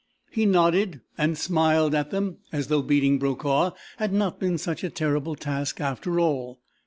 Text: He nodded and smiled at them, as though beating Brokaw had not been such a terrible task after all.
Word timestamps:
He 0.31 0.47
nodded 0.47 1.01
and 1.15 1.37
smiled 1.37 1.93
at 1.93 2.09
them, 2.09 2.37
as 2.51 2.69
though 2.69 2.81
beating 2.81 3.19
Brokaw 3.19 3.73
had 3.97 4.11
not 4.11 4.39
been 4.39 4.57
such 4.57 4.83
a 4.83 4.89
terrible 4.89 5.35
task 5.35 5.79
after 5.79 6.19
all. 6.19 6.59